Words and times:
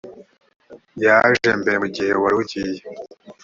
yaje 1.03 1.49
mbere 1.61 1.77
mu 1.81 1.87
gihe 1.95 2.11
warugiye 2.23 2.81